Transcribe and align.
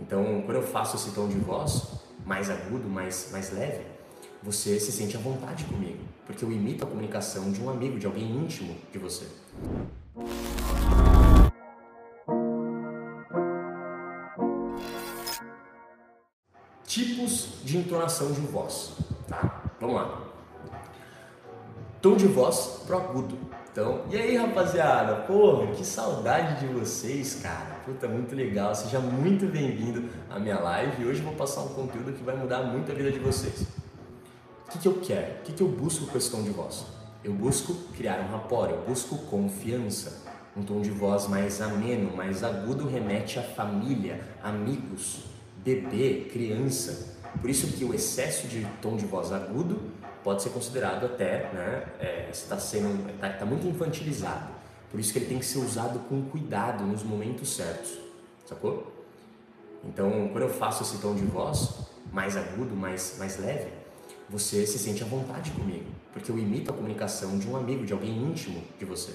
Então, 0.00 0.42
quando 0.42 0.56
eu 0.56 0.62
faço 0.62 0.96
esse 0.96 1.10
tom 1.10 1.28
de 1.28 1.38
voz 1.38 1.82
mais 2.24 2.48
agudo, 2.50 2.88
mais, 2.88 3.30
mais 3.32 3.52
leve, 3.52 3.84
você 4.42 4.78
se 4.78 4.92
sente 4.92 5.16
à 5.16 5.20
vontade 5.20 5.64
comigo, 5.64 5.98
porque 6.24 6.44
eu 6.44 6.52
imito 6.52 6.84
a 6.84 6.86
comunicação 6.86 7.50
de 7.50 7.60
um 7.60 7.68
amigo, 7.68 7.98
de 7.98 8.06
alguém 8.06 8.24
íntimo 8.24 8.76
de 8.92 8.98
você. 8.98 9.26
Tipos 16.86 17.60
de 17.64 17.78
entonação 17.78 18.32
de 18.32 18.40
voz, 18.40 18.92
tá? 19.26 19.62
Vamos 19.80 19.96
lá. 19.96 20.22
Tom 22.00 22.16
de 22.16 22.26
voz 22.28 22.82
pro 22.86 22.96
agudo. 22.96 23.36
Então, 23.78 24.00
e 24.10 24.16
aí 24.16 24.36
rapaziada, 24.36 25.14
porra, 25.22 25.68
que 25.68 25.86
saudade 25.86 26.58
de 26.58 26.66
vocês, 26.66 27.36
cara. 27.40 27.76
Puta, 27.84 28.08
muito 28.08 28.34
legal. 28.34 28.74
Seja 28.74 28.98
muito 28.98 29.46
bem-vindo 29.46 30.08
à 30.28 30.36
minha 30.40 30.58
live. 30.58 31.00
E 31.00 31.06
hoje 31.06 31.20
eu 31.20 31.26
vou 31.26 31.34
passar 31.34 31.60
um 31.60 31.68
conteúdo 31.68 32.12
que 32.12 32.24
vai 32.24 32.36
mudar 32.36 32.64
muito 32.64 32.90
a 32.90 32.94
vida 32.96 33.12
de 33.12 33.20
vocês. 33.20 33.68
O 34.66 34.72
que, 34.72 34.80
que 34.80 34.88
eu 34.88 34.94
quero? 34.94 35.32
O 35.34 35.42
que, 35.44 35.52
que 35.52 35.62
eu 35.62 35.68
busco 35.68 36.06
com 36.06 36.18
esse 36.18 36.28
tom 36.28 36.42
de 36.42 36.50
voz? 36.50 36.86
Eu 37.22 37.32
busco 37.32 37.72
criar 37.96 38.18
um 38.18 38.32
rapport, 38.32 38.68
eu 38.68 38.82
busco 38.82 39.16
confiança. 39.26 40.26
Um 40.56 40.64
tom 40.64 40.80
de 40.80 40.90
voz 40.90 41.28
mais 41.28 41.62
ameno, 41.62 42.16
mais 42.16 42.42
agudo 42.42 42.88
remete 42.88 43.38
à 43.38 43.42
família, 43.42 44.20
amigos, 44.42 45.20
bebê, 45.58 46.26
criança. 46.32 47.16
Por 47.40 47.48
isso 47.48 47.68
que 47.68 47.84
o 47.84 47.94
excesso 47.94 48.48
de 48.48 48.66
tom 48.82 48.96
de 48.96 49.06
voz 49.06 49.30
agudo 49.32 49.80
pode 50.28 50.42
ser 50.42 50.50
considerado 50.50 51.06
até, 51.06 51.50
né, 51.54 51.86
é, 51.98 52.28
está 52.30 52.58
sendo, 52.58 53.08
está 53.08 53.30
tá 53.30 53.46
muito 53.46 53.66
infantilizado. 53.66 54.52
Por 54.90 55.00
isso 55.00 55.10
que 55.10 55.20
ele 55.20 55.24
tem 55.24 55.38
que 55.38 55.46
ser 55.46 55.58
usado 55.58 56.00
com 56.00 56.22
cuidado 56.28 56.84
nos 56.84 57.02
momentos 57.02 57.56
certos, 57.56 57.98
sacou? 58.44 58.92
Então, 59.82 60.28
quando 60.30 60.42
eu 60.42 60.50
faço 60.50 60.82
esse 60.82 60.98
tom 60.98 61.14
de 61.14 61.24
voz 61.24 61.78
mais 62.12 62.36
agudo, 62.36 62.76
mais, 62.76 63.16
mais 63.18 63.38
leve, 63.38 63.70
você 64.28 64.66
se 64.66 64.78
sente 64.78 65.02
à 65.02 65.06
vontade 65.06 65.50
comigo, 65.52 65.86
porque 66.12 66.30
eu 66.30 66.38
imito 66.38 66.70
a 66.70 66.74
comunicação 66.74 67.38
de 67.38 67.48
um 67.48 67.56
amigo, 67.56 67.86
de 67.86 67.94
alguém 67.94 68.14
íntimo 68.14 68.62
de 68.78 68.84
você. 68.84 69.14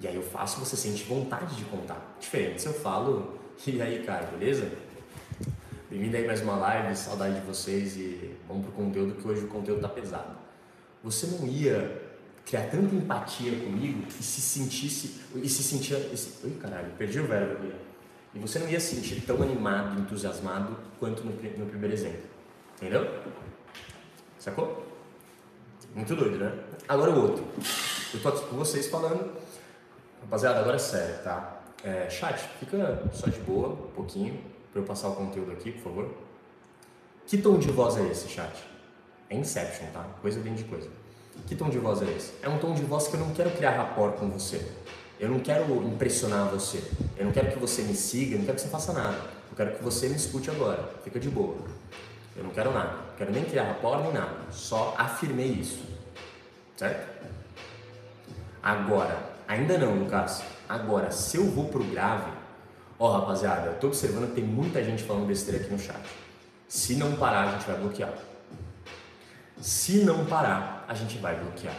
E 0.00 0.06
aí 0.06 0.14
eu 0.14 0.22
faço, 0.22 0.60
você 0.60 0.76
sente 0.76 1.02
vontade 1.02 1.56
de 1.56 1.64
contar. 1.64 2.16
Diferente 2.20 2.62
se 2.62 2.68
eu 2.68 2.74
falo, 2.74 3.40
e 3.66 3.82
aí, 3.82 4.04
cara, 4.04 4.26
beleza? 4.26 4.70
Bem-vindo 5.88 6.16
aí 6.16 6.26
mais 6.26 6.40
uma 6.40 6.56
live, 6.56 6.96
saudade 6.96 7.38
de 7.38 7.46
vocês 7.46 7.96
e 7.96 8.36
vamos 8.48 8.64
pro 8.64 8.72
conteúdo 8.72 9.14
que 9.14 9.28
hoje 9.28 9.44
o 9.44 9.46
conteúdo 9.46 9.80
tá 9.80 9.88
pesado. 9.88 10.36
Você 11.04 11.28
não 11.28 11.46
ia 11.46 12.02
criar 12.44 12.62
tanta 12.62 12.92
empatia 12.92 13.52
comigo 13.52 14.04
e 14.08 14.12
se 14.20 14.40
sentisse 14.40 15.20
e 15.36 15.48
se 15.48 15.62
sentia 15.62 15.96
esse, 16.12 16.44
ui 16.44 16.54
caralho, 16.60 16.90
perdi 16.98 17.20
o 17.20 17.26
verbo 17.28 17.52
aqui. 17.52 17.72
E 18.34 18.38
você 18.40 18.58
não 18.58 18.68
ia 18.68 18.80
se 18.80 18.96
sentir 18.96 19.20
tão 19.24 19.40
animado, 19.40 20.00
entusiasmado 20.00 20.76
quanto 20.98 21.22
no, 21.22 21.30
no 21.30 21.66
primeiro 21.66 21.94
exemplo. 21.94 22.26
Entendeu? 22.74 23.08
Sacou? 24.40 24.84
Muito 25.94 26.16
doido, 26.16 26.36
né? 26.36 26.52
Agora 26.88 27.12
o 27.12 27.22
outro. 27.22 27.44
Eu 28.12 28.20
tô 28.20 28.28
aqui 28.30 28.44
com 28.46 28.56
vocês 28.56 28.88
falando. 28.88 29.36
Rapaziada, 30.20 30.58
agora 30.58 30.74
é 30.74 30.80
sério, 30.80 31.22
tá? 31.22 31.60
É, 31.84 32.10
chat, 32.10 32.40
fica 32.58 33.04
só 33.12 33.28
de 33.28 33.38
boa, 33.38 33.68
um 33.68 33.92
pouquinho 33.92 34.55
para 34.76 34.82
eu 34.82 34.86
passar 34.86 35.08
o 35.08 35.14
conteúdo 35.14 35.52
aqui, 35.52 35.72
por 35.72 35.82
favor. 35.82 36.10
Que 37.26 37.38
tom 37.38 37.58
de 37.58 37.70
voz 37.70 37.96
é 37.96 38.02
esse, 38.08 38.28
chat? 38.28 38.52
É 39.30 39.34
Inception, 39.34 39.86
tá? 39.92 40.04
Coisa 40.20 40.38
dentro 40.40 40.62
de 40.62 40.64
coisa. 40.64 40.88
Que 41.46 41.56
tom 41.56 41.70
de 41.70 41.78
voz 41.78 42.02
é 42.02 42.04
esse? 42.04 42.32
É 42.42 42.48
um 42.48 42.58
tom 42.58 42.74
de 42.74 42.82
voz 42.82 43.08
que 43.08 43.14
eu 43.14 43.20
não 43.20 43.32
quero 43.32 43.50
criar 43.52 43.70
rapport 43.70 44.16
com 44.16 44.28
você. 44.28 44.70
Eu 45.18 45.30
não 45.30 45.40
quero 45.40 45.82
impressionar 45.82 46.48
você. 46.50 46.82
Eu 47.16 47.24
não 47.24 47.32
quero 47.32 47.50
que 47.50 47.58
você 47.58 47.82
me 47.82 47.94
siga, 47.94 48.34
eu 48.34 48.38
não 48.38 48.44
quero 48.44 48.56
que 48.56 48.62
você 48.62 48.68
faça 48.68 48.92
nada. 48.92 49.16
Eu 49.50 49.56
quero 49.56 49.76
que 49.76 49.82
você 49.82 50.08
me 50.08 50.16
escute 50.16 50.50
agora. 50.50 50.92
Fica 51.02 51.18
de 51.18 51.30
boa. 51.30 51.56
Eu 52.36 52.44
não 52.44 52.50
quero 52.50 52.70
nada. 52.70 52.92
Não 52.92 53.16
quero 53.16 53.32
nem 53.32 53.44
criar 53.44 53.64
rapport 53.64 54.02
nem 54.02 54.12
nada. 54.12 54.36
Só 54.50 54.94
afirmei 54.98 55.48
isso. 55.48 55.82
Certo? 56.76 57.24
Agora, 58.62 59.18
ainda 59.48 59.78
não, 59.78 59.94
Lucas. 59.94 60.42
Agora, 60.68 61.10
se 61.10 61.38
eu 61.38 61.44
vou 61.44 61.68
pro 61.68 61.82
grave, 61.82 62.30
Ó, 62.98 63.08
oh, 63.08 63.12
rapaziada, 63.20 63.66
eu 63.66 63.74
tô 63.74 63.88
observando 63.88 64.28
que 64.28 64.36
tem 64.36 64.44
muita 64.44 64.82
gente 64.82 65.02
falando 65.02 65.26
besteira 65.26 65.62
aqui 65.62 65.70
no 65.70 65.78
chat. 65.78 66.00
Se 66.66 66.94
não 66.94 67.14
parar, 67.16 67.48
a 67.48 67.52
gente 67.52 67.66
vai 67.66 67.76
bloquear. 67.76 68.14
Se 69.60 70.04
não 70.04 70.24
parar, 70.24 70.84
a 70.88 70.94
gente 70.94 71.18
vai 71.18 71.38
bloquear. 71.38 71.76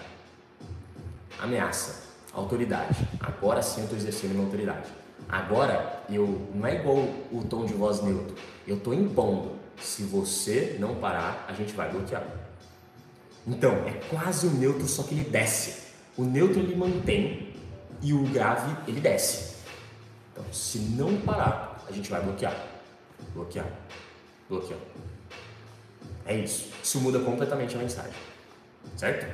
Ameaça, 1.39 2.03
autoridade. 2.33 2.95
Agora 3.19 3.61
sim 3.61 3.81
eu 3.81 3.83
estou 3.85 3.97
exercendo 3.97 4.31
minha 4.31 4.45
autoridade. 4.45 4.89
Agora 5.27 6.03
eu 6.09 6.47
não 6.53 6.66
é 6.66 6.75
igual 6.75 6.97
o 7.31 7.44
tom 7.50 7.66
de 7.66 7.73
voz 7.73 8.01
neutro. 8.01 8.35
Eu 8.67 8.77
estou 8.77 8.94
impondo. 8.94 9.57
Se 9.81 10.03
você 10.03 10.77
não 10.79 10.95
parar, 10.95 11.45
a 11.47 11.53
gente 11.53 11.73
vai 11.73 11.91
bloquear. 11.91 12.23
Então 13.45 13.72
é 13.88 13.94
quase 14.09 14.47
o 14.47 14.51
neutro, 14.51 14.88
só 14.88 15.03
que 15.03 15.16
ele 15.16 15.29
desce. 15.29 15.88
O 16.17 16.23
neutro 16.23 16.59
ele 16.59 16.75
mantém 16.75 17.53
e 18.01 18.13
o 18.13 18.23
grave 18.23 18.75
ele 18.88 19.00
desce. 19.00 19.56
Então, 20.38 20.53
se 20.53 20.78
não 20.78 21.18
parar, 21.22 21.84
a 21.90 21.92
gente 21.92 22.12
vai 22.12 22.22
bloquear. 22.22 22.56
Bloquear. 23.34 23.66
Bloquear. 24.48 24.80
É 26.28 26.36
isso. 26.36 26.70
Isso 26.84 27.02
muda 27.02 27.20
completamente 27.20 27.75
a 27.75 27.80
mensagem. 27.80 28.14
Certo? 28.96 29.25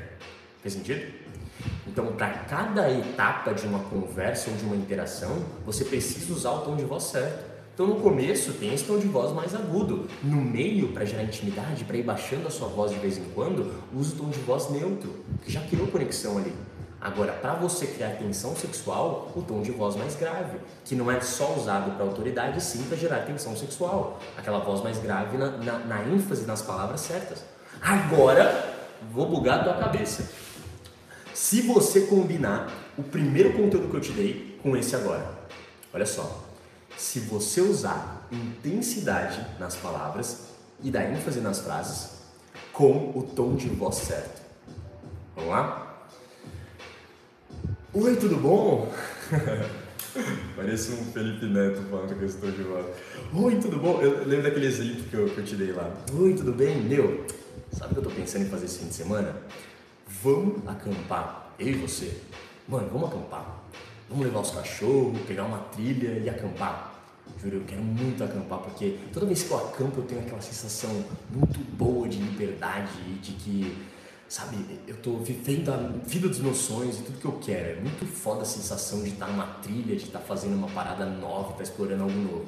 Fez 0.61 0.73
sentido? 0.73 1.13
Então, 1.85 2.13
para 2.13 2.29
cada 2.29 2.89
etapa 2.89 3.53
de 3.53 3.67
uma 3.67 3.79
conversa 3.79 4.49
ou 4.49 4.55
de 4.55 4.63
uma 4.63 4.77
interação, 4.77 5.43
você 5.65 5.83
precisa 5.83 6.31
usar 6.31 6.51
o 6.51 6.61
tom 6.61 6.77
de 6.77 6.85
voz 6.85 7.03
certo. 7.03 7.51
Então, 7.73 7.87
no 7.87 7.95
começo, 7.99 8.53
tem 8.53 8.73
esse 8.73 8.85
tom 8.85 8.97
de 8.97 9.07
voz 9.07 9.33
mais 9.33 9.53
agudo. 9.53 10.07
No 10.23 10.37
meio, 10.37 10.93
para 10.93 11.03
gerar 11.03 11.23
intimidade, 11.23 11.83
para 11.83 11.97
ir 11.97 12.03
baixando 12.03 12.47
a 12.47 12.51
sua 12.51 12.69
voz 12.69 12.91
de 12.91 12.99
vez 12.99 13.17
em 13.17 13.25
quando, 13.35 13.73
use 13.93 14.13
o 14.13 14.17
tom 14.17 14.29
de 14.29 14.39
voz 14.39 14.69
neutro, 14.69 15.13
que 15.43 15.51
já 15.51 15.59
criou 15.61 15.87
conexão 15.87 16.37
ali. 16.37 16.53
Agora, 17.03 17.33
para 17.33 17.53
você 17.55 17.85
criar 17.85 18.11
tensão 18.11 18.55
sexual, 18.55 19.29
o 19.35 19.41
tom 19.41 19.61
de 19.61 19.71
voz 19.71 19.93
mais 19.97 20.15
grave, 20.15 20.57
que 20.85 20.95
não 20.95 21.11
é 21.11 21.19
só 21.19 21.53
usado 21.53 21.91
para 21.97 22.05
autoridade, 22.05 22.63
sim 22.63 22.81
para 22.83 22.95
gerar 22.95 23.25
tensão 23.25 23.57
sexual. 23.57 24.21
Aquela 24.37 24.59
voz 24.59 24.81
mais 24.81 24.97
grave 24.99 25.37
na, 25.37 25.49
na, 25.51 25.79
na, 25.79 26.03
ênfase 26.05 26.45
nas 26.45 26.61
palavras 26.61 27.01
certas. 27.01 27.43
Agora, 27.81 28.73
vou 29.11 29.27
bugar 29.27 29.59
a 29.59 29.63
tua 29.65 29.73
cabeça. 29.73 30.29
Se 31.33 31.59
você 31.63 32.03
combinar 32.03 32.71
o 32.97 33.03
primeiro 33.03 33.51
conteúdo 33.51 33.89
que 33.89 33.97
eu 33.97 34.01
te 34.01 34.13
dei 34.13 34.57
com 34.63 34.77
esse 34.77 34.95
agora, 34.95 35.29
olha 35.93 36.05
só. 36.05 36.41
Se 36.95 37.19
você 37.19 37.59
usar 37.59 38.29
intensidade 38.31 39.45
nas 39.59 39.75
palavras 39.75 40.53
e 40.81 40.89
dar 40.89 41.03
ênfase 41.11 41.41
nas 41.41 41.59
frases 41.59 42.11
com 42.71 43.11
o 43.13 43.23
tom 43.23 43.57
de 43.57 43.67
voz 43.67 43.95
certo. 43.95 44.41
Vamos 45.35 45.49
lá? 45.49 45.92
Oi, 47.95 48.15
tudo 48.15 48.37
bom? 48.37 48.91
Parece 50.57 50.93
um 50.93 51.05
Felipe 51.11 51.45
Neto 51.45 51.79
falando 51.91 52.17
que 52.17 52.23
eu 52.23 52.27
estou 52.27 52.49
de 52.49 52.63
volta. 52.63 52.91
Oi, 53.31 53.59
tudo 53.59 53.77
bom? 53.77 54.01
Eu 54.01 54.25
lembro 54.25 54.41
daquele 54.41 54.65
exemplo 54.65 55.03
que 55.03 55.13
eu, 55.13 55.29
que 55.29 55.37
eu 55.37 55.45
te 55.45 55.55
dei 55.55 55.71
lá. 55.71 55.93
Oi, 56.11 56.33
tudo 56.33 56.51
bem? 56.51 56.81
Meu, 56.81 57.23
sabe 57.71 57.91
o 57.91 57.93
que 57.93 57.99
eu 57.99 58.09
tô 58.09 58.09
pensando 58.09 58.45
em 58.45 58.49
fazer 58.49 58.65
esse 58.65 58.79
fim 58.79 58.87
de 58.87 58.95
semana? 58.95 59.35
Vamos 60.23 60.67
acampar, 60.67 61.53
eu 61.59 61.67
e 61.67 61.73
você. 61.73 62.17
Mano, 62.67 62.89
vamos 62.91 63.09
acampar. 63.09 63.63
Vamos 64.09 64.25
levar 64.25 64.39
os 64.39 64.49
cachorros, 64.49 65.21
pegar 65.27 65.43
uma 65.43 65.59
trilha 65.59 66.17
e 66.17 66.27
acampar. 66.27 66.99
Juro, 67.43 67.57
eu 67.57 67.63
quero 67.67 67.83
muito 67.83 68.23
acampar 68.23 68.57
porque 68.57 68.97
toda 69.13 69.27
vez 69.27 69.43
que 69.43 69.51
eu 69.51 69.57
acampo 69.57 69.99
eu 69.99 70.05
tenho 70.05 70.21
aquela 70.21 70.41
sensação 70.41 71.05
muito 71.29 71.59
boa 71.75 72.09
de 72.09 72.17
liberdade 72.17 72.91
e 73.07 73.19
de 73.19 73.33
que 73.33 73.77
sabe, 74.33 74.57
eu 74.87 74.95
tô 74.95 75.17
vivendo 75.17 75.69
a 75.69 75.77
vida 76.07 76.27
dos 76.27 76.39
meus 76.39 76.57
sonhos 76.57 76.97
e 76.97 77.03
tudo 77.03 77.19
que 77.19 77.25
eu 77.25 77.33
quero. 77.33 77.77
É 77.77 77.81
muito 77.81 78.03
foda 78.03 78.41
a 78.41 78.45
sensação 78.45 79.03
de 79.03 79.09
estar 79.09 79.27
numa 79.27 79.45
trilha, 79.61 79.95
de 79.95 80.05
estar 80.05 80.17
fazendo 80.21 80.55
uma 80.55 80.67
parada 80.69 81.05
nova, 81.05 81.51
estar 81.51 81.61
explorando 81.61 82.01
algo 82.01 82.17
novo. 82.17 82.47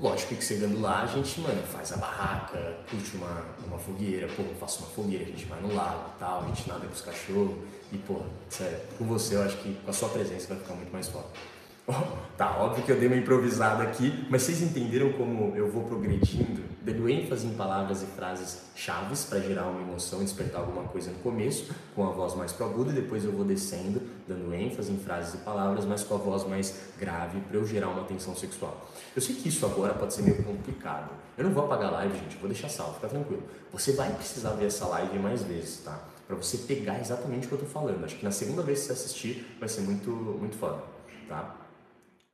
Lógico 0.00 0.34
que 0.34 0.42
chegando 0.42 0.80
lá, 0.80 1.02
a 1.02 1.06
gente, 1.06 1.40
mano, 1.42 1.62
faz 1.64 1.92
a 1.92 1.98
barraca, 1.98 2.78
curte 2.88 3.16
uma, 3.18 3.44
uma 3.66 3.78
fogueira, 3.78 4.28
pô, 4.28 4.42
faço 4.58 4.78
uma 4.78 4.88
fogueira, 4.88 5.24
a 5.24 5.26
gente 5.26 5.44
vai 5.44 5.60
no 5.60 5.74
lago 5.74 6.12
e 6.16 6.18
tal, 6.20 6.44
a 6.44 6.46
gente 6.46 6.66
nada 6.66 6.86
com 6.86 6.94
os 6.94 7.02
cachorros. 7.02 7.56
E, 7.92 7.98
pô, 7.98 8.22
sério, 8.48 8.80
com 8.96 9.04
você 9.04 9.34
eu 9.34 9.42
acho 9.42 9.58
que 9.58 9.74
com 9.74 9.90
a 9.90 9.92
sua 9.92 10.08
presença 10.08 10.48
vai 10.48 10.56
ficar 10.56 10.72
muito 10.72 10.90
mais 10.90 11.06
foda. 11.08 11.26
Tá, 12.36 12.58
óbvio 12.58 12.84
que 12.84 12.92
eu 12.92 12.98
dei 12.98 13.08
uma 13.08 13.16
improvisada 13.16 13.82
aqui, 13.82 14.26
mas 14.28 14.42
vocês 14.42 14.60
entenderam 14.60 15.12
como 15.12 15.56
eu 15.56 15.70
vou 15.70 15.84
progredindo, 15.84 16.62
dando 16.82 17.08
ênfase 17.08 17.46
em 17.46 17.54
palavras 17.54 18.02
e 18.02 18.06
frases 18.06 18.68
chaves 18.76 19.24
para 19.24 19.40
gerar 19.40 19.66
uma 19.66 19.80
emoção 19.80 20.20
despertar 20.20 20.60
alguma 20.60 20.84
coisa 20.84 21.10
no 21.10 21.18
começo, 21.20 21.74
com 21.94 22.06
a 22.06 22.10
voz 22.10 22.34
mais 22.34 22.52
pro 22.52 22.66
agudo, 22.66 22.90
e 22.90 22.92
depois 22.92 23.24
eu 23.24 23.32
vou 23.32 23.44
descendo, 23.44 24.02
dando 24.26 24.54
ênfase 24.54 24.92
em 24.92 24.98
frases 24.98 25.34
e 25.34 25.38
palavras, 25.38 25.86
mas 25.86 26.04
com 26.04 26.14
a 26.14 26.18
voz 26.18 26.46
mais 26.46 26.78
grave 26.98 27.40
para 27.40 27.56
eu 27.56 27.66
gerar 27.66 27.88
uma 27.88 28.04
tensão 28.04 28.36
sexual. 28.36 28.86
Eu 29.16 29.22
sei 29.22 29.34
que 29.34 29.48
isso 29.48 29.64
agora 29.64 29.94
pode 29.94 30.12
ser 30.12 30.22
meio 30.22 30.42
complicado. 30.42 31.10
Eu 31.38 31.44
não 31.44 31.52
vou 31.52 31.64
apagar 31.64 31.88
a 31.88 31.92
live, 31.92 32.18
gente, 32.18 32.36
vou 32.36 32.48
deixar 32.48 32.68
salvo, 32.68 32.94
fica 32.94 33.08
tranquilo. 33.08 33.42
Você 33.72 33.92
vai 33.92 34.12
precisar 34.12 34.50
ver 34.50 34.66
essa 34.66 34.86
live 34.86 35.18
mais 35.18 35.42
vezes, 35.42 35.78
tá? 35.78 35.98
Para 36.26 36.36
você 36.36 36.58
pegar 36.58 37.00
exatamente 37.00 37.46
o 37.46 37.48
que 37.48 37.54
eu 37.54 37.60
tô 37.60 37.66
falando. 37.66 38.04
Acho 38.04 38.16
que 38.16 38.24
na 38.24 38.30
segunda 38.30 38.62
vez 38.62 38.80
que 38.80 38.86
você 38.86 38.92
assistir 38.92 39.56
vai 39.58 39.70
ser 39.70 39.80
muito, 39.80 40.10
muito 40.10 40.56
foda, 40.56 40.82
tá? 41.26 41.67